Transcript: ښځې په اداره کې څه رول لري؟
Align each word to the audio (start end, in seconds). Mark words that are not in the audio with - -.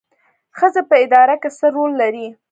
ښځې 0.57 0.81
په 0.89 0.95
اداره 1.05 1.35
کې 1.41 1.49
څه 1.57 1.67
رول 1.75 1.91
لري؟ 2.01 2.27